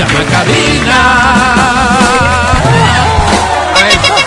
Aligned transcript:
llama 0.00 0.24
cabina. 0.30 0.96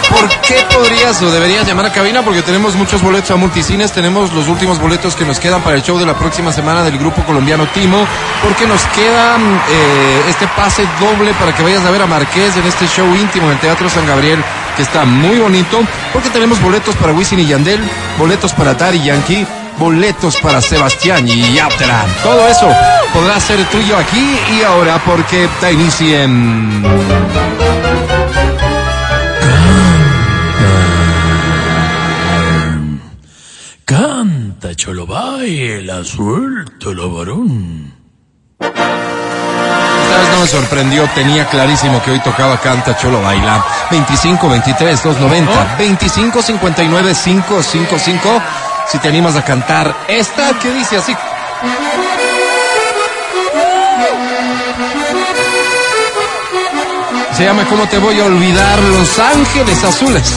¿Por 0.09 0.29
qué 0.41 0.63
podrías 0.71 1.20
o 1.23 1.31
deberías 1.31 1.65
llamar 1.65 1.88
a 1.88 1.91
cabina? 1.91 2.21
Porque 2.21 2.43
tenemos 2.43 2.75
muchos 2.75 3.02
boletos 3.02 3.32
a 3.32 3.38
multicines, 3.38 3.91
tenemos 3.91 4.32
los 4.33 4.47
últimos 4.47 4.78
boletos 4.79 5.15
que 5.15 5.25
nos 5.25 5.39
quedan 5.39 5.64
para 5.64 5.75
el 5.75 5.82
show 5.82 5.97
de 5.97 6.05
la 6.05 6.15
próxima 6.15 6.51
semana 6.51 6.83
del 6.83 7.00
grupo 7.00 7.23
colombiano 7.23 7.65
Timo, 7.73 8.05
porque 8.43 8.68
nos 8.68 8.83
queda 8.88 9.38
eh, 9.38 10.21
este 10.29 10.47
pase 10.50 10.88
doble 11.00 11.33
para 11.33 11.55
que 11.55 11.64
vayas 11.64 11.83
a 11.86 11.89
ver 11.89 12.04
a 12.04 12.05
Marqués 12.05 12.55
en 12.55 12.65
este 12.65 12.87
show 12.87 13.07
íntimo 13.15 13.47
en 13.47 13.54
el 13.54 13.60
Teatro 13.60 13.89
San 13.89 14.05
Gabriel, 14.05 14.43
que 14.75 14.83
está 14.83 15.05
muy 15.05 15.39
bonito, 15.39 15.82
porque 16.11 16.29
tenemos 16.29 16.61
boletos 16.61 16.96
para 16.97 17.14
Wisin 17.14 17.39
y 17.39 17.47
Yandel, 17.47 17.82
boletos 18.19 18.54
para 18.54 18.78
Tari 18.78 19.01
Yankee, 19.01 19.47
boletos 19.77 20.37
para 20.37 20.61
Sebastián 20.61 21.27
y 21.27 21.54
Yatra. 21.54 22.05
Todo 22.23 22.47
eso 22.47 22.69
podrá 23.14 23.39
ser 23.39 23.64
tuyo 23.69 23.97
aquí 23.97 24.39
y 24.57 24.64
ahora 24.64 25.01
porque 25.05 25.47
te 25.59 25.73
inicien. 25.73 26.83
Canta, 33.86 34.73
cholo, 34.75 35.05
baila, 35.05 36.03
suéltalo, 36.03 37.14
varón. 37.14 37.94
Esta 38.59 40.17
vez 40.17 40.30
no 40.31 40.39
me 40.42 40.47
sorprendió, 40.47 41.08
tenía 41.16 41.47
clarísimo 41.50 42.02
que 42.03 42.11
hoy 42.11 42.19
tocaba 42.19 42.58
Canta 42.59 42.95
Cholo 42.95 43.22
Baila. 43.22 43.64
25 43.92 44.50
23 44.50 45.03
290 45.03 45.75
25 45.78 46.42
59 46.42 47.14
555. 47.23 48.42
Si 48.94 49.00
te 49.00 49.08
animas 49.08 49.36
a 49.36 49.44
cantar 49.44 49.92
esta 50.08 50.54
que 50.59 50.72
dice 50.72 50.98
así. 50.98 51.16
Se 57.36 57.44
llama 57.44 57.66
¿Cómo 57.66 57.88
te 57.90 57.98
voy 57.98 58.20
a 58.20 58.26
olvidar? 58.26 58.80
Los 58.84 59.17
Ángeles 59.17 59.84
Azules. 59.84 60.32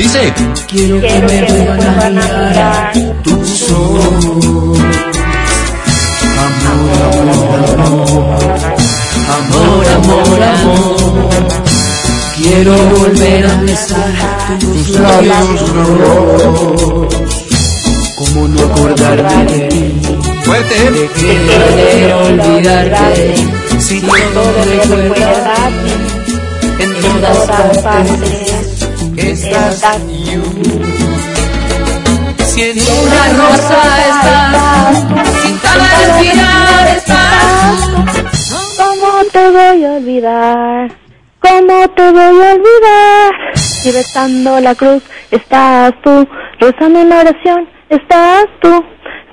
Dice. 0.00 0.32
Quiero 0.66 0.98
que 0.98 1.18
me 1.20 1.44
vuelvan 1.44 2.18
a 2.18 2.48
mirar 2.48 2.92
tus 3.22 3.70
ojos. 3.70 4.78
Amor, 6.46 7.02
amor, 7.20 7.60
amor. 7.76 8.38
Amor, 9.36 9.86
amor, 9.98 10.42
amor. 10.42 11.48
Quiero 12.34 12.72
volver 12.96 13.44
a 13.44 13.60
besar 13.60 14.58
tus 14.58 14.88
labios 14.88 15.68
rojos. 15.68 17.14
Como 18.16 18.48
no 18.48 18.60
acordarme 18.72 19.44
de 19.44 19.68
ti. 19.68 20.00
Fuerte. 20.44 20.90
De 20.92 21.08
querer 21.08 22.14
olvidarte. 22.14 23.34
Si 23.78 24.00
todo 24.00 24.64
recuerda 24.64 25.70
en 26.78 26.90
todas 27.02 27.78
partes 27.82 28.69
estás 29.20 29.84
Si 32.46 32.62
en 32.62 32.78
una 32.78 33.24
rosa 33.36 33.80
estás, 34.08 34.96
sin 35.42 35.58
tal 35.58 35.80
respirar 35.80 36.86
estás. 36.96 37.78
¿Cómo 38.76 39.24
te 39.32 39.50
voy 39.50 39.84
a 39.84 39.92
olvidar? 39.92 40.92
¿Cómo 41.40 41.88
te 41.90 42.10
voy 42.10 42.44
a 42.44 42.52
olvidar? 42.54 43.32
Y 43.84 43.92
besando 43.92 44.60
la 44.60 44.74
cruz 44.74 45.02
estás 45.30 45.92
tú, 46.02 46.26
rezando 46.58 47.00
una 47.00 47.20
oración 47.20 47.68
estás 47.88 48.44
tú. 48.60 48.84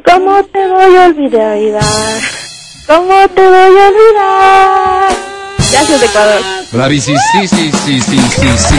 ¿Cómo 0.06 0.44
te 0.46 0.68
voy 0.68 0.96
a 0.96 1.06
olvidar? 1.06 1.58
¿Cómo 2.88 3.28
te 3.30 3.42
voy 3.42 3.78
a 3.80 3.88
olvidar? 3.90 5.10
Gracias, 5.72 6.04
Ecuador. 6.04 6.57
Bravísimo. 6.72 7.18
Sí, 7.32 7.48
sí, 7.48 7.72
sí, 7.72 8.02
sí, 8.02 8.20
sí, 8.20 8.58
sí, 8.58 8.76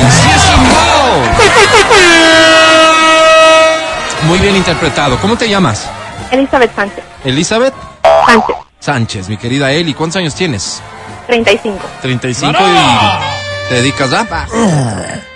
Muy 4.24 4.38
bien 4.38 4.56
interpretado. 4.56 5.18
¿Cómo 5.20 5.36
te 5.36 5.48
llamas? 5.48 5.88
Elizabeth 6.30 6.74
Sánchez. 6.74 7.04
¿Elizabeth? 7.24 7.74
Sánchez. 8.26 8.56
Sánchez, 8.80 9.28
mi 9.28 9.36
querida 9.36 9.72
Eli, 9.72 9.94
¿cuántos 9.94 10.16
años 10.16 10.34
tienes? 10.34 10.82
35. 11.26 11.78
35 12.02 12.58
y 12.58 13.68
te 13.68 13.74
dedicas 13.76 14.12
a... 14.12 14.46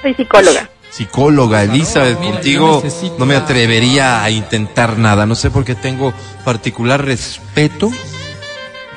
Soy 0.03 0.15
psicóloga. 0.15 0.69
Psicóloga 0.91 1.63
Elizabeth, 1.63 2.19
contigo 2.19 2.83
no 3.19 3.25
me 3.25 3.35
atrevería 3.35 4.23
a 4.23 4.31
intentar 4.31 4.99
nada. 4.99 5.25
No 5.25 5.35
sé 5.35 5.51
por 5.51 5.65
qué 5.65 5.75
tengo 5.75 6.13
particular 6.45 7.03
respeto 7.03 7.91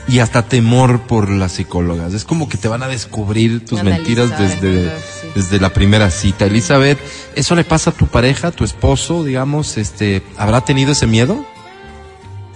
y 0.08 0.20
hasta 0.20 0.44
temor 0.44 1.02
por 1.02 1.30
las 1.30 1.54
psicólogas. 1.54 2.14
Es 2.14 2.26
como 2.26 2.48
que 2.48 2.58
te 2.58 2.68
van 2.68 2.84
a 2.84 2.88
descubrir 2.88 3.66
tus 3.66 3.80
Ana 3.80 3.92
mentiras 3.92 4.32
Elizabeth, 4.32 4.62
desde. 4.62 5.00
Sí. 5.00 5.28
desde 5.36 5.60
la 5.60 5.70
primera 5.72 6.10
cita. 6.12 6.46
Elizabeth, 6.46 7.00
¿eso 7.36 7.56
le 7.56 7.64
pasa 7.64 7.90
a 7.90 7.94
tu 7.94 8.08
pareja, 8.08 8.50
a 8.50 8.52
tu 8.52 8.64
esposo, 8.64 9.24
digamos, 9.24 9.78
este, 9.78 10.22
habrá 10.38 10.62
tenido 10.62 10.92
ese 10.92 11.08
miedo? 11.08 11.44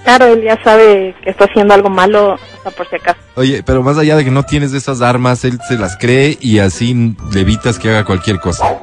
Claro, 0.04 0.28
él 0.28 0.44
ya 0.44 0.62
sabe 0.64 1.14
que 1.24 1.30
está 1.30 1.46
haciendo 1.46 1.74
algo 1.74 1.90
malo, 1.90 2.40
hasta 2.58 2.72
por 2.72 2.90
si 2.90 2.96
acaso. 2.96 3.20
Oye, 3.36 3.64
pero 3.64 3.84
más 3.84 3.98
allá 3.98 4.16
de 4.16 4.24
que 4.24 4.32
no 4.32 4.44
tienes 4.44 4.74
esas 4.74 5.02
armas, 5.02 5.44
él 5.44 5.60
se 5.68 5.78
las 5.78 5.98
cree 5.98 6.38
y 6.40 6.60
así 6.60 7.16
le 7.34 7.42
evitas 7.42 7.78
que 7.78 7.90
haga 7.90 8.06
cualquier 8.06 8.40
cosa. 8.40 8.80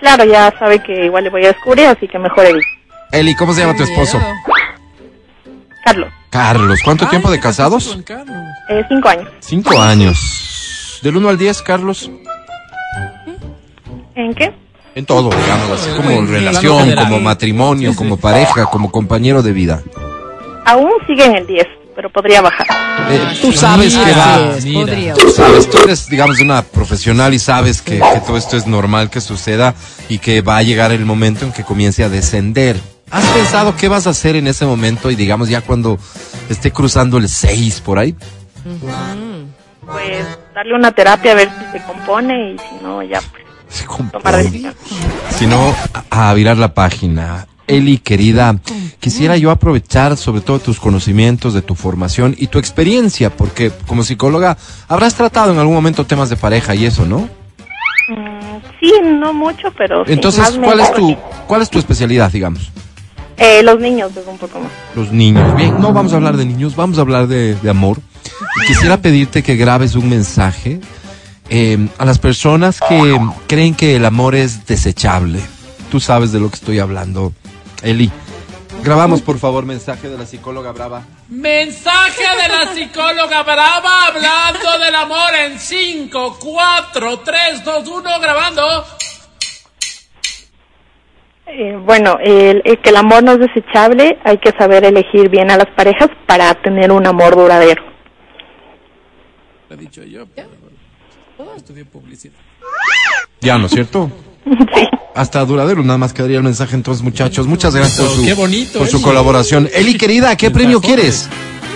Claro, 0.00 0.24
ya 0.24 0.54
sabe 0.58 0.82
que 0.82 1.06
igual 1.06 1.24
le 1.24 1.30
voy 1.30 1.44
a 1.44 1.48
descubrir, 1.48 1.86
así 1.86 2.06
que 2.06 2.18
mejor 2.18 2.44
él. 2.44 2.60
Eli, 3.10 3.34
¿cómo 3.34 3.54
se 3.54 3.62
llama 3.62 3.74
tu 3.74 3.82
esposo? 3.82 4.20
Carlos, 5.84 6.12
Carlos. 6.30 6.80
¿Cuánto 6.84 7.04
Ay, 7.04 7.10
tiempo 7.10 7.30
de 7.30 7.40
casaste 7.40 8.04
casados? 8.04 8.18
eh, 8.68 8.82
cinco 8.88 9.08
años. 9.08 9.28
Cinco 9.40 9.80
años. 9.80 11.00
Del 11.02 11.16
1 11.16 11.28
al 11.28 11.38
10, 11.38 11.62
Carlos. 11.62 12.10
¿En 14.14 14.34
qué? 14.34 14.52
En 14.94 15.06
todo, 15.06 15.30
digamos, 15.30 15.70
así 15.80 15.90
como 15.96 16.26
relación, 16.26 16.94
como 16.96 17.20
matrimonio, 17.20 17.94
como 17.94 18.16
pareja, 18.16 18.66
como 18.66 18.90
compañero 18.90 19.42
de 19.42 19.52
vida. 19.52 19.80
Aún 20.66 20.90
sigue 21.06 21.24
en 21.24 21.36
el 21.36 21.46
10, 21.46 21.64
pero 21.94 22.10
podría 22.10 22.40
bajar. 22.42 22.66
Eh, 23.10 23.20
tú 23.40 23.52
sabes 23.52 23.96
que 23.96 24.12
va, 24.12 24.56
tú 25.16 25.30
sabes, 25.30 25.70
tú 25.70 25.78
eres, 25.84 26.08
digamos, 26.08 26.40
una 26.40 26.62
profesional 26.62 27.32
y 27.32 27.38
sabes 27.38 27.80
que, 27.80 28.00
que 28.00 28.20
todo 28.26 28.36
esto 28.36 28.56
es 28.56 28.66
normal 28.66 29.08
que 29.08 29.20
suceda 29.20 29.74
y 30.08 30.18
que 30.18 30.40
va 30.40 30.56
a 30.56 30.62
llegar 30.62 30.90
el 30.90 31.04
momento 31.06 31.44
en 31.44 31.52
que 31.52 31.62
comience 31.62 32.02
a 32.02 32.08
descender. 32.08 32.76
¿Has 33.10 33.24
pensado 33.26 33.74
qué 33.76 33.88
vas 33.88 34.06
a 34.06 34.10
hacer 34.10 34.36
en 34.36 34.46
ese 34.46 34.66
momento 34.66 35.10
y 35.10 35.16
digamos 35.16 35.48
ya 35.48 35.60
cuando 35.60 35.98
esté 36.48 36.70
cruzando 36.70 37.18
el 37.18 37.28
6 37.28 37.80
por 37.80 37.98
ahí? 37.98 38.14
Pues 39.86 40.26
darle 40.54 40.74
una 40.74 40.92
terapia 40.92 41.32
a 41.32 41.34
ver 41.34 41.48
si 41.48 41.78
se 41.78 41.84
compone 41.84 42.52
y 42.52 42.58
si 42.58 42.82
no, 42.82 43.02
ya 43.02 43.20
pues, 43.20 43.44
Se 43.68 43.84
compone. 43.86 44.72
Si 45.30 45.46
no, 45.46 45.74
a, 46.10 46.30
a 46.30 46.34
virar 46.34 46.58
la 46.58 46.74
página. 46.74 47.46
Eli, 47.66 47.98
querida, 47.98 48.56
quisiera 48.98 49.36
yo 49.36 49.50
aprovechar 49.50 50.16
sobre 50.16 50.40
todo 50.40 50.58
tus 50.58 50.80
conocimientos, 50.80 51.52
de 51.52 51.60
tu 51.60 51.74
formación 51.74 52.34
y 52.38 52.46
tu 52.46 52.58
experiencia, 52.58 53.28
porque 53.28 53.70
como 53.86 54.02
psicóloga 54.04 54.56
habrás 54.88 55.14
tratado 55.14 55.52
en 55.52 55.58
algún 55.58 55.74
momento 55.74 56.06
temas 56.06 56.30
de 56.30 56.36
pareja 56.36 56.74
y 56.74 56.86
eso, 56.86 57.04
¿no? 57.04 57.28
Mm, 58.08 58.56
sí, 58.80 58.92
no 59.02 59.34
mucho, 59.34 59.70
pero 59.76 60.06
Entonces, 60.06 60.58
¿cuál 60.62 60.80
es 60.80 60.92
tu 60.94 61.14
cuál 61.46 61.60
es 61.60 61.68
tu 61.68 61.78
especialidad, 61.78 62.32
digamos? 62.32 62.72
Eh, 63.38 63.62
los 63.62 63.78
niños, 63.78 64.10
pues 64.12 64.26
un 64.26 64.38
poco 64.38 64.60
más. 64.60 64.70
Los 64.94 65.12
niños. 65.12 65.54
Bien, 65.56 65.80
no 65.80 65.92
vamos 65.92 66.12
a 66.12 66.16
hablar 66.16 66.36
de 66.36 66.44
niños, 66.44 66.74
vamos 66.74 66.98
a 66.98 67.02
hablar 67.02 67.28
de, 67.28 67.54
de 67.54 67.70
amor. 67.70 67.98
Y 68.62 68.66
quisiera 68.66 69.00
pedirte 69.00 69.42
que 69.42 69.56
grabes 69.56 69.94
un 69.94 70.08
mensaje 70.08 70.80
eh, 71.50 71.88
a 71.98 72.04
las 72.04 72.18
personas 72.18 72.80
que 72.86 73.18
creen 73.46 73.74
que 73.74 73.96
el 73.96 74.04
amor 74.04 74.34
es 74.34 74.66
desechable. 74.66 75.40
Tú 75.90 76.00
sabes 76.00 76.32
de 76.32 76.40
lo 76.40 76.50
que 76.50 76.56
estoy 76.56 76.78
hablando, 76.78 77.32
Eli. 77.82 78.10
Grabamos, 78.82 79.22
por 79.22 79.38
favor, 79.38 79.64
mensaje 79.64 80.08
de 80.08 80.18
la 80.18 80.26
psicóloga 80.26 80.72
Brava. 80.72 81.02
Mensaje 81.28 82.22
de 82.22 82.48
la 82.48 82.74
psicóloga 82.74 83.42
Brava 83.42 84.06
hablando 84.06 84.78
del 84.84 84.94
amor 84.94 85.34
en 85.46 85.58
5, 85.58 86.38
4, 86.38 87.18
3, 87.20 87.64
2, 87.64 87.88
1, 87.88 88.20
grabando. 88.20 88.84
Eh, 91.50 91.76
bueno, 91.84 92.18
el, 92.22 92.60
el 92.64 92.78
que 92.80 92.90
el 92.90 92.96
amor 92.96 93.22
no 93.22 93.32
es 93.32 93.38
desechable, 93.40 94.18
hay 94.24 94.38
que 94.38 94.52
saber 94.58 94.84
elegir 94.84 95.28
bien 95.30 95.50
a 95.50 95.56
las 95.56 95.66
parejas 95.74 96.08
para 96.26 96.54
tener 96.54 96.92
un 96.92 97.06
amor 97.06 97.36
duradero. 97.36 97.82
Lo 99.68 99.74
he 99.76 99.78
dicho 99.78 100.02
yo, 100.04 100.26
pero 100.34 100.48
estudié 101.56 101.84
publicidad. 101.84 102.34
Ya, 103.40 103.58
¿no 103.58 103.66
es 103.66 103.72
cierto? 103.72 104.10
Sí. 104.74 104.86
Hasta 105.14 105.44
duradero, 105.44 105.82
nada 105.82 105.98
más 105.98 106.14
quedaría 106.14 106.38
el 106.38 106.42
mensaje 106.42 106.74
entonces, 106.74 107.02
muchachos. 107.04 107.46
Muchas 107.46 107.74
gracias 107.74 108.00
por 108.00 108.16
su, 108.16 108.24
Qué 108.24 108.32
bonito, 108.32 108.78
por 108.78 108.88
su 108.88 108.96
Eli. 108.96 109.04
colaboración. 109.04 109.68
Eli, 109.74 109.98
querida, 109.98 110.34
¿qué 110.36 110.50
premio 110.50 110.80
quieres? 110.80 111.28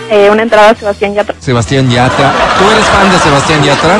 Eh, 0.09 0.27
una 0.31 0.41
entrada 0.41 0.71
a 0.71 0.75
Sebastián 0.75 1.13
Yatra. 1.13 1.35
Sebastián 1.39 1.87
Yatra. 1.89 2.33
¿Tú 2.57 2.71
eres 2.71 2.85
fan 2.85 3.11
de 3.11 3.17
Sebastián 3.19 3.63
Yatra? 3.63 3.99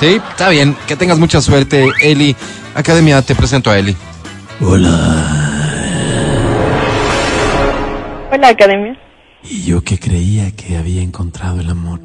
Sí, 0.00 0.20
está 0.30 0.48
bien. 0.48 0.74
Que 0.86 0.96
tengas 0.96 1.18
mucha 1.18 1.42
suerte, 1.42 1.90
Eli. 2.02 2.34
Academia, 2.74 3.20
te 3.20 3.34
presento 3.34 3.70
a 3.70 3.78
Eli. 3.78 3.94
Hola, 4.64 4.94
Academia. 8.48 8.96
Y 9.42 9.64
yo 9.64 9.82
que 9.82 9.98
creía 9.98 10.52
que 10.52 10.76
había 10.76 11.02
encontrado 11.02 11.60
el 11.60 11.68
amor. 11.68 11.98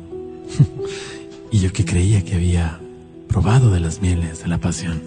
y 1.52 1.60
yo 1.60 1.72
que 1.72 1.86
creía 1.86 2.24
que 2.24 2.34
había 2.36 2.80
probado 3.28 3.70
de 3.70 3.80
las 3.80 4.02
mieles 4.02 4.42
de 4.42 4.48
la 4.48 4.58
pasión. 4.58 5.04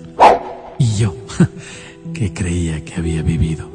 Y 0.78 0.94
yo 0.96 1.16
que 2.14 2.32
creía 2.32 2.84
que 2.84 2.94
había 2.94 3.22
vivido. 3.22 3.68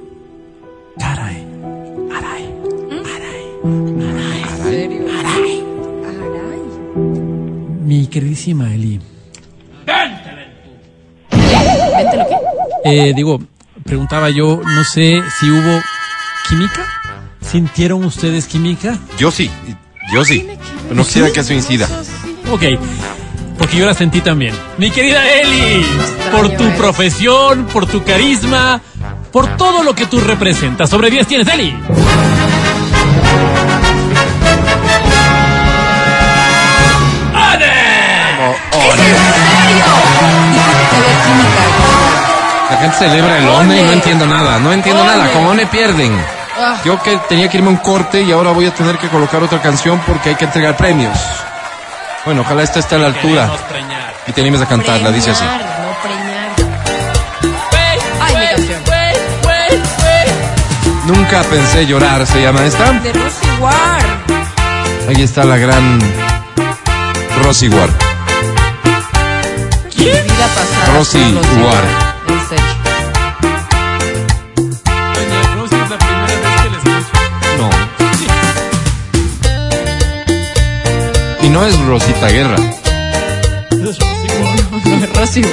Caray, 0.98 1.46
aray, 2.14 2.50
aray, 3.14 3.44
aray, 4.64 5.20
aray. 5.20 5.62
Mi 7.84 8.08
queridísima 8.08 8.74
Eli. 8.74 9.02
Eh, 12.86 13.14
digo, 13.16 13.40
preguntaba 13.86 14.32
yo, 14.32 14.62
no 14.66 14.84
sé 14.84 15.22
si 15.40 15.48
hubo 15.52 15.80
química. 16.50 16.88
¿Sintieron 17.40 18.04
ustedes 18.04 18.48
química? 18.48 18.98
Yo 19.20 19.30
sí, 19.30 19.52
yo 20.12 20.26
sí. 20.26 20.48
No 20.92 21.04
quisiera 21.04 21.32
que 21.32 21.42
eso 21.42 21.54
incida. 21.54 21.88
Ok, 22.50 22.64
porque 23.60 23.78
yo 23.78 23.86
la 23.86 23.94
sentí 23.94 24.22
también. 24.22 24.56
Mi 24.80 24.90
querida 24.90 25.24
Eli, 25.32 25.86
por 26.32 26.50
tu 26.58 26.68
profesión, 26.72 27.68
por 27.68 27.86
tu 27.86 28.04
carisma, 28.04 28.82
por 29.32 29.56
todo 29.56 29.84
lo 29.84 29.94
que 29.94 30.08
tú 30.08 30.20
representas. 30.20 30.90
Sobre 30.90 31.12
10 31.12 31.28
tienes, 31.28 31.48
Eli. 31.48 31.76
Gente 42.86 42.98
celebra 42.98 43.38
el 43.38 43.48
ONE 43.48 43.80
y 43.80 43.84
no 43.84 43.92
entiendo 43.94 44.26
nada. 44.28 44.60
No 44.60 44.72
entiendo 44.72 45.04
nada. 45.04 45.32
Con 45.32 45.46
ONE 45.46 45.66
pierden. 45.68 46.16
Yo 46.84 47.02
que 47.02 47.18
tenía 47.30 47.50
que 47.50 47.58
irme 47.58 47.70
a 47.70 47.72
un 47.72 47.78
corte 47.78 48.22
y 48.22 48.32
ahora 48.32 48.52
voy 48.52 48.66
a 48.68 48.74
tener 48.74 48.98
que 48.98 49.08
colocar 49.10 49.44
otra 49.44 49.62
canción 49.62 50.00
porque 50.06 50.30
hay 50.30 50.36
que 50.36 50.46
entregar 50.46 50.78
premios. 50.78 51.18
Bueno, 52.24 52.42
ojalá 52.42 52.64
esta 52.64 52.80
esté 52.80 52.96
a 52.96 53.00
la 53.00 53.08
altura. 53.08 53.50
Y 54.28 54.32
te 54.32 54.42
animes 54.42 54.62
a 54.62 54.66
cantarla, 54.68 55.12
dice 55.12 55.32
así. 55.32 55.44
No 55.44 55.52
preñar. 56.02 56.56
Ay, 58.22 58.36
mi 58.36 58.48
canción. 58.48 58.80
Nunca 61.06 61.44
pensé 61.44 61.86
llorar, 61.86 62.26
se 62.26 62.42
llama 62.42 62.66
esta. 62.66 62.92
De 62.92 63.14
Rosy 63.14 63.48
War. 63.60 64.02
Ahí 65.08 65.22
está 65.22 65.44
la 65.44 65.58
gran 65.58 66.00
Rosy. 67.44 67.70
Rosy 67.70 67.70
con 67.70 67.90
Rosy 70.96 71.40
War. 71.64 72.05
No. 81.56 81.66
Es 81.66 81.80
Rosita 81.80 82.28
Guerra. 82.28 82.58
Es 83.72 83.98
Rosy 83.98 84.28
War. 84.42 84.56
No, 84.86 85.08
Rosy 85.16 85.42
War. 85.42 85.52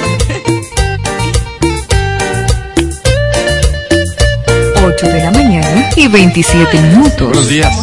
8 4.85 5.07
de 5.07 5.23
la 5.23 5.31
mañana 5.31 5.89
y 5.95 6.07
27 6.09 6.81
minutos. 6.81 7.27
Buenos 7.27 7.47
días. 7.47 7.73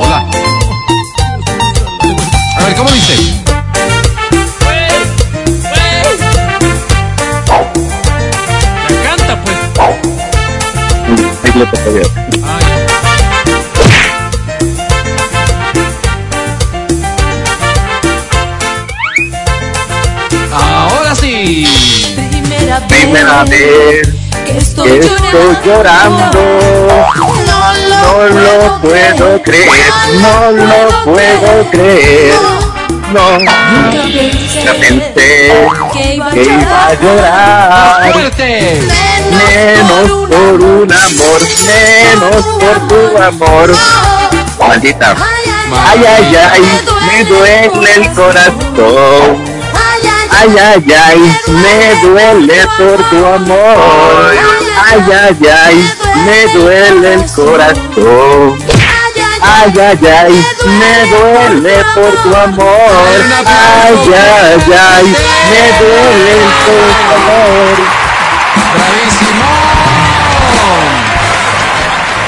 Hola. 0.00 0.26
A 2.56 2.64
ver, 2.64 2.74
¿cómo 2.74 2.90
dice? 2.90 3.14
Ya 8.90 9.16
canta, 9.16 9.40
pues. 9.44 9.56
Ay, 12.44 12.69
Ahora 12.69 12.69
Primera 23.00 23.44
vez 23.44 24.06
que 24.44 24.58
estoy, 24.58 25.00
que 25.00 25.06
estoy 25.06 25.56
llorando. 25.64 26.42
No 28.02 28.28
lo 28.28 28.80
puedo 28.82 29.42
creer, 29.42 29.90
no 30.20 30.50
lo 30.50 31.04
puedo 31.04 31.70
creer. 31.70 32.34
No, 33.10 33.38
Nunca 33.38 34.72
pensé 34.78 35.50
que 35.94 36.14
iba 36.14 36.26
a 36.26 36.88
a 36.88 36.94
llorar. 37.00 38.14
Menos 39.30 40.10
por 40.28 40.60
un 40.60 40.92
amor, 40.92 41.40
menos 41.64 42.44
por 42.60 42.88
tu 42.88 43.22
amor. 43.22 43.72
Maldita. 44.58 45.16
Ay, 45.72 46.04
ay, 46.06 46.36
ay, 46.52 46.62
me 47.06 47.24
duele 47.24 47.94
el 47.94 48.12
corazón. 48.12 49.49
Ay, 50.30 50.56
ay, 50.58 50.84
ay, 51.06 51.36
me 51.48 52.08
duele 52.08 52.66
por 52.78 53.02
tu 53.10 53.26
amor. 53.26 54.32
Ay, 54.82 55.02
ay, 55.12 55.36
ay, 55.64 55.94
me 56.24 56.52
duele 56.52 57.14
el 57.14 57.26
corazón. 57.32 58.58
Ay, 59.42 59.72
ay, 59.78 59.98
ay, 60.06 60.46
me 60.78 61.10
duele 61.10 61.84
por 61.94 62.12
tu 62.22 62.34
amor. 62.34 62.90
Ay, 63.46 63.98
ay, 64.14 64.72
ay, 64.78 65.16
me 65.50 65.62
duele 65.78 66.34
por 66.64 66.88
tu 66.96 67.14
amor. 67.16 67.76
¡Bravísimo! 68.74 69.44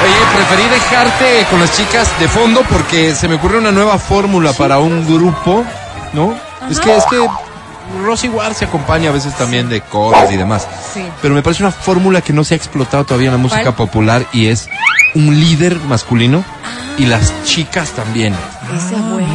Oye, 0.04 0.20
preferí 0.34 0.68
dejarte 0.68 1.46
con 1.50 1.60
las 1.60 1.76
chicas 1.76 2.08
de 2.18 2.28
fondo 2.28 2.62
porque 2.68 3.14
se 3.14 3.28
me 3.28 3.36
ocurre 3.36 3.58
una 3.58 3.70
nueva 3.70 3.98
fórmula 3.98 4.52
para 4.52 4.78
un 4.78 5.06
grupo, 5.06 5.64
¿no? 6.12 6.34
Es 6.68 6.80
que, 6.80 6.96
es 6.96 7.04
que 7.06 7.28
Rosy 8.04 8.28
War 8.28 8.54
se 8.54 8.64
acompaña 8.64 9.10
a 9.10 9.12
veces 9.12 9.36
también 9.36 9.68
de 9.68 9.80
coros 9.80 10.30
y 10.32 10.36
demás. 10.36 10.66
Sí. 10.94 11.04
Pero 11.20 11.34
me 11.34 11.42
parece 11.42 11.62
una 11.62 11.72
fórmula 11.72 12.20
que 12.22 12.32
no 12.32 12.44
se 12.44 12.54
ha 12.54 12.56
explotado 12.56 13.04
todavía 13.04 13.28
en 13.28 13.32
la 13.34 13.38
música 13.38 13.62
¿Cuál? 13.62 13.74
popular 13.74 14.26
y 14.32 14.46
es 14.46 14.68
un 15.14 15.38
líder 15.38 15.76
masculino 15.88 16.44
y 16.98 17.06
las 17.06 17.32
chicas 17.44 17.90
también. 17.90 18.34
Esa 18.74 18.96
buena. 18.96 19.28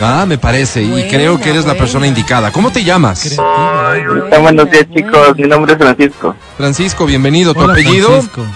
Ah, 0.00 0.24
me 0.26 0.38
parece. 0.38 0.82
y 0.82 0.90
Buena, 0.90 1.08
creo 1.08 1.38
que 1.38 1.50
eres 1.50 1.62
la 1.64 1.72
buena. 1.72 1.78
persona 1.80 2.06
indicada. 2.06 2.50
¿Cómo 2.52 2.70
te 2.72 2.82
llamas? 2.84 3.20
creativa. 3.20 3.90
Hola, 3.90 4.38
buenos 4.38 4.70
días 4.70 4.86
chicos, 4.94 5.36
mi 5.36 5.46
nombre 5.48 5.72
es 5.74 5.78
Francisco. 5.78 6.34
Francisco, 6.56 7.04
bienvenido. 7.06 7.52
¿Tu 7.54 7.60
Hola, 7.60 7.72
apellido? 7.74 8.08
Francisco. 8.08 8.46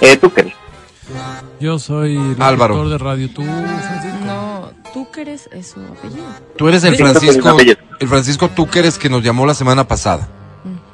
Eh, 0.00 0.16
¿Tú 0.16 0.30
crees? 0.30 0.54
Yo 1.60 1.78
soy 1.80 2.16
el 2.16 2.40
Álvaro. 2.40 2.88
de 2.88 2.98
radio. 2.98 3.28
¿Tú, 3.30 3.42
Francisco? 3.44 4.18
No, 4.24 4.70
tú 4.94 5.10
que 5.10 5.22
eres 5.22 5.48
es 5.52 5.68
su 5.70 5.80
apellido. 5.80 6.22
Tú 6.56 6.68
eres 6.68 6.84
el 6.84 6.94
Francisco, 6.96 7.48
apellido. 7.48 7.76
El 8.00 8.08
Francisco 8.08 8.48
Túqueres 8.48 8.98
que 8.98 9.08
nos 9.08 9.22
llamó 9.22 9.46
la 9.46 9.54
semana 9.54 9.86
pasada. 9.86 10.28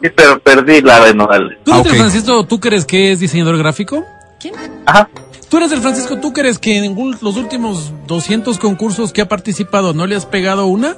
Sí, 0.02 0.10
pero 0.14 0.38
perdí 0.38 0.80
la 0.82 1.04
de 1.04 1.14
Nodal. 1.14 1.58
¿Tú 1.64 1.70
eres 1.72 1.78
Ah, 1.78 1.80
ok. 1.80 1.92
el 1.92 1.98
Francisco, 1.98 2.44
tú 2.46 2.60
crees 2.60 2.84
que 2.84 3.12
es 3.12 3.20
diseñador 3.20 3.56
gráfico? 3.58 4.04
¿Quién? 4.40 4.54
Ajá. 4.86 5.08
¿Tú 5.48 5.58
eres 5.58 5.72
el 5.72 5.80
Francisco, 5.80 6.18
tú 6.20 6.32
crees 6.32 6.58
que 6.58 6.78
en 6.84 6.96
los 7.20 7.36
últimos 7.36 7.92
200 8.06 8.58
concursos 8.58 9.12
que 9.12 9.22
ha 9.22 9.28
participado 9.28 9.94
no 9.94 10.06
le 10.06 10.16
has 10.16 10.26
pegado 10.26 10.66
una? 10.66 10.96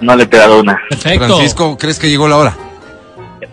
No 0.00 0.14
le 0.16 0.24
he 0.24 0.26
pegado 0.26 0.60
una. 0.60 0.78
Perfecto. 0.88 1.26
Francisco, 1.26 1.76
¿crees 1.78 1.98
que 1.98 2.08
llegó 2.08 2.28
la 2.28 2.36
hora? 2.36 2.56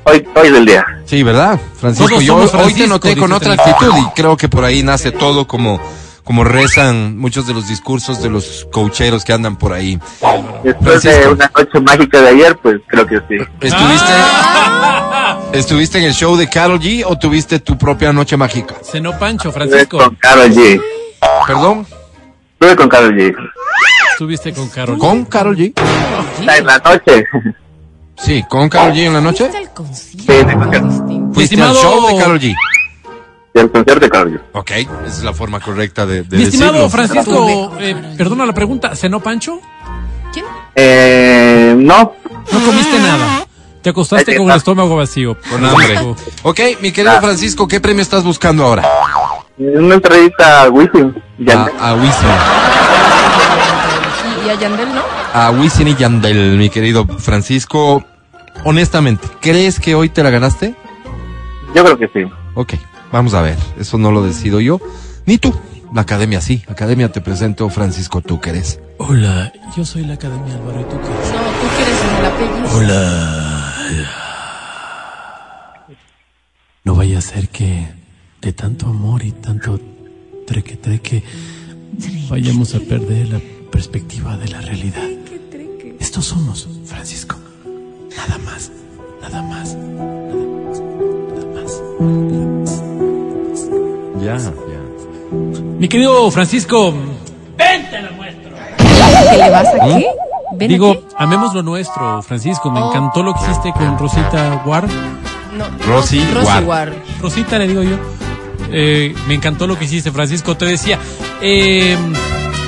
Hoy, 0.04 0.26
hoy 0.36 0.50
del 0.52 0.66
día. 0.66 0.86
Sí, 1.06 1.24
¿verdad? 1.24 1.60
Francisco, 1.80 2.22
yo 2.22 2.48
somos 2.48 2.54
hoy 2.54 2.74
te 2.74 2.88
Francisco, 2.88 2.88
noté 2.88 3.16
con 3.18 3.32
otra 3.32 3.54
Francisco. 3.56 3.86
actitud 3.86 4.08
y 4.08 4.14
creo 4.16 4.38
que 4.38 4.48
por 4.50 4.64
ahí 4.64 4.84
nace 4.84 5.12
todo 5.12 5.48
como, 5.48 5.80
como 6.24 6.44
rezan 6.44 7.18
muchos 7.18 7.48
de 7.48 7.54
los 7.54 7.68
discursos 7.68 8.22
de 8.22 8.30
los 8.30 8.68
coacheros 8.72 9.24
que 9.26 9.34
andan 9.34 9.58
por 9.58 9.74
ahí. 9.74 10.00
Después 10.64 11.04
de 11.04 11.28
una 11.28 11.52
noche 11.58 11.80
mágica 11.80 12.22
de 12.22 12.30
ayer, 12.30 12.58
pues 12.62 12.78
creo 12.88 13.06
que 13.08 13.18
sí. 13.28 13.36
¿Estuviste, 13.62 14.14
¿Estuviste 15.54 15.98
en 16.00 16.04
el 16.06 16.14
show 16.14 16.36
de 16.36 16.50
Carol 16.50 16.80
G 16.80 17.04
o 17.06 17.18
tuviste 17.18 17.60
tu 17.60 17.78
propia 17.78 18.14
noche 18.14 18.38
mágica? 18.38 18.76
Cenó 18.84 19.18
Pancho, 19.18 19.50
Estuve 19.50 19.68
Francisco. 19.68 19.98
con 19.98 20.16
Carol 20.16 20.52
G. 20.52 20.82
¿Perdón? 21.48 21.88
Estuve 22.54 22.76
con 22.76 22.90
Carol 22.90 23.16
G. 23.16 23.36
Estuviste 24.12 24.54
con 24.54 24.70
Carol. 24.70 24.98
¿Con 24.98 25.26
Carol 25.26 25.56
G? 25.58 25.74
Está 26.40 26.58
en 26.58 26.66
la 26.66 26.78
noche. 26.80 27.26
Sí, 28.18 28.44
¿con 28.50 28.68
Carol 28.70 28.94
G 28.94 29.06
en 29.08 29.14
la 29.14 29.22
noche? 29.22 29.46
Fuiste 29.46 29.58
al 29.58 29.74
concierto. 29.74 30.34
Sí. 31.08 31.22
¿Fuiste 31.34 31.62
al 31.62 31.74
show 31.74 32.08
de 32.08 32.18
Carol 32.22 32.40
G? 32.40 32.54
Del 33.54 33.72
concierto 33.72 34.00
de 34.06 34.10
Carol 34.10 34.34
G. 34.34 34.42
Ok, 34.54 34.72
esa 34.72 34.90
es 35.08 35.24
la 35.24 35.34
forma 35.34 35.60
correcta 35.60 36.06
de, 36.06 36.24
de 36.24 36.38
Mi 36.38 36.44
estimado 36.44 36.74
decirlo. 36.74 36.90
Francisco, 36.90 37.72
eh, 37.80 37.96
perdona 38.18 38.46
la 38.46 38.54
pregunta, 38.54 38.96
¿cenó 38.96 39.20
Pancho? 39.20 39.60
¿Quién? 40.32 40.46
Eh, 40.76 41.74
no, 41.78 42.14
No 42.52 42.60
comiste 42.66 43.00
nada. 43.00 43.46
Te 43.82 43.90
acostaste 43.92 44.36
con 44.38 44.52
el 44.52 44.58
estómago 44.58 44.96
vacío. 44.98 45.38
Con 45.50 45.66
hambre. 45.66 45.88
Francisco. 45.88 46.16
Ok, 46.50 46.60
mi 46.82 46.92
querido 46.92 47.20
Francisco, 47.22 47.68
¿qué 47.68 47.80
premio 47.80 48.02
estás 48.02 48.24
buscando 48.24 48.64
ahora? 48.66 48.84
una 49.58 49.96
entradita 49.96 50.64
a 50.64 50.70
Wisin. 50.70 51.14
A, 51.50 51.90
a 51.90 51.94
Wisin. 51.96 52.30
Y, 54.44 54.48
y 54.48 54.50
a 54.50 54.56
Yandel, 54.56 54.88
¿no? 54.96 55.02
A 55.34 55.52
Wisin 55.52 55.88
y 55.90 55.96
Yandel, 55.96 56.58
mi 56.58 56.70
querido 56.70 57.06
Francisco. 57.18 58.04
Honestamente, 58.64 59.28
¿crees 59.42 59.80
que 59.80 59.96
hoy 59.96 60.10
te 60.10 60.24
la 60.24 60.30
ganaste? 60.30 60.76
Yo 61.76 61.84
creo 61.84 61.98
que 61.98 62.08
sí. 62.14 62.26
Ok, 62.56 62.74
vamos 63.12 63.34
a 63.34 63.42
ver. 63.42 63.58
Eso 63.80 63.98
no 63.98 64.12
lo 64.12 64.24
decido 64.24 64.60
yo. 64.60 64.80
Ni 65.26 65.38
tú. 65.38 65.54
La 65.94 66.02
academia 66.02 66.40
sí. 66.40 66.64
Academia 66.68 67.12
te 67.12 67.20
presento, 67.22 67.68
Francisco, 67.70 68.22
¿tú 68.22 68.40
qué 68.40 68.52
eres? 68.52 68.80
Hola, 69.00 69.52
yo 69.76 69.84
soy 69.84 70.06
la 70.06 70.14
Academia 70.14 70.54
Álvaro 70.54 70.82
y 70.82 70.84
tú 70.84 71.00
qué 71.02 71.08
eres? 71.08 71.32
No, 71.32 71.38
tú 71.40 71.68
quieres 71.76 72.04
en 72.04 72.16
el 72.16 72.26
apellido. 72.26 72.78
Hola. 72.78 73.60
No 76.84 76.96
vaya 76.96 77.18
a 77.18 77.22
ser 77.22 77.50
que 77.50 77.88
de 78.42 78.54
tanto 78.54 78.88
amor 78.88 79.24
y 79.24 79.32
tanto 79.32 79.80
treque 80.46 80.76
treque 80.76 81.24
vayamos 82.30 82.74
a 82.76 82.80
perder 82.80 83.30
la 83.30 83.40
perspectiva 83.72 84.38
de 84.38 84.48
la 84.48 84.62
realidad. 84.62 85.08
Estos 86.00 86.26
somos, 86.26 86.68
Francisco. 86.86 87.36
Nada 88.16 88.38
más, 88.40 88.72
nada 89.22 89.42
más, 89.42 89.76
nada 89.76 90.49
Ya, 94.38 94.46
ya. 94.46 94.52
Mi 95.80 95.88
querido 95.88 96.30
Francisco, 96.32 96.94
¿Que 97.58 99.38
le 99.38 99.50
vas 99.50 99.68
a 99.68 99.86
qué? 99.86 100.06
¿Ven 100.54 100.68
digo, 100.70 100.92
aquí? 100.92 101.02
amemos 101.18 101.54
lo 101.54 101.62
nuestro, 101.64 102.22
Francisco. 102.24 102.72
Me 102.72 102.80
Oh. 102.82 102.90
encantó 102.90 103.22
lo 103.24 103.34
que 103.34 103.42
hiciste 103.44 103.72
con 103.74 103.98
Rosita 103.98 104.64
War. 104.66 104.86
No. 105.58 105.66
Rosy 105.86 106.24
Rosy 106.34 106.46
War. 106.48 106.64
War. 106.64 106.94
Rosita 107.22 107.58
le 107.60 107.68
digo 107.68 107.84
yo. 107.84 107.98
Eh, 108.72 109.14
me 109.28 109.34
encantó 109.36 109.68
lo 109.68 109.78
que 109.78 109.86
hiciste, 109.86 110.12
Francisco. 110.12 110.56
Te 110.58 110.66
decía, 110.66 110.98
eh, 111.42 111.98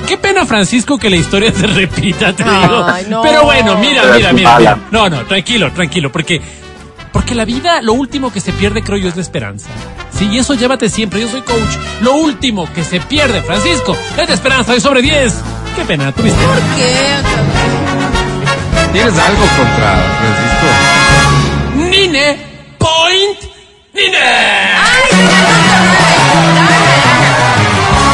qué 0.06 0.16
pena, 0.18 0.46
Francisco, 0.46 0.98
que 0.98 1.10
la 1.10 1.16
historia 1.16 1.52
se 1.52 1.66
repita, 1.66 2.32
te 2.34 2.44
Ay, 2.46 3.04
digo. 3.04 3.10
no. 3.10 3.22
Pero 3.22 3.44
bueno, 3.44 3.76
mira, 3.78 4.02
mira, 4.14 4.32
mira, 4.32 4.58
mira. 4.58 4.78
No, 4.90 5.08
no, 5.08 5.24
tranquilo, 5.26 5.72
tranquilo, 5.72 6.10
porque, 6.12 6.40
porque 7.12 7.34
la 7.34 7.44
vida, 7.44 7.82
lo 7.82 7.92
último 7.94 8.32
que 8.32 8.40
se 8.40 8.52
pierde, 8.52 8.82
creo 8.82 8.98
yo, 8.98 9.08
es 9.08 9.16
la 9.16 9.22
esperanza. 9.22 9.68
Sí, 10.22 10.28
y 10.30 10.38
eso 10.38 10.54
llévate 10.54 10.88
siempre. 10.88 11.20
Yo 11.20 11.28
soy 11.28 11.42
coach. 11.42 11.76
Lo 12.00 12.12
último 12.14 12.72
que 12.72 12.84
se 12.84 13.00
pierde, 13.00 13.42
Francisco, 13.42 13.96
es 14.16 14.28
la 14.28 14.34
esperanza. 14.34 14.70
Hoy 14.70 14.80
sobre 14.80 15.02
10. 15.02 15.34
Qué 15.74 15.84
pena, 15.84 16.12
tuviste. 16.12 16.40
¿Por 16.44 16.58
qué? 16.76 16.94
¿Tienes 18.92 19.18
algo 19.18 19.42
contra 19.58 20.00
Francisco? 20.20 20.66
Nine, 21.90 22.36
point, 22.78 23.38
Nine. 23.94 24.12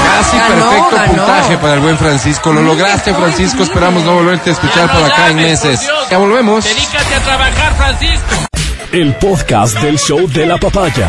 Casi 0.07 0.37
Ganó, 0.39 0.71
perfecto 0.71 0.97
ganó. 0.97 1.13
puntaje 1.27 1.57
para 1.59 1.75
el 1.75 1.81
buen 1.81 1.99
Francisco. 1.99 2.53
Lo 2.55 2.63
lograste, 2.63 3.13
Francisco. 3.13 3.63
Esperamos 3.65 4.03
no 4.05 4.15
volverte 4.15 4.49
a 4.49 4.53
escuchar 4.55 4.91
por 4.91 5.05
acá 5.05 5.29
en 5.29 5.37
meses. 5.37 5.81
Dios. 5.83 6.09
Ya 6.11 6.17
volvemos. 6.17 6.65
Dedícate 6.65 7.15
a 7.15 7.21
trabajar, 7.21 7.75
Francisco. 7.77 8.47
El 8.93 9.15
podcast 9.17 9.79
del 9.81 9.99
show 9.99 10.27
de 10.27 10.47
la 10.47 10.57
papaya. 10.57 11.09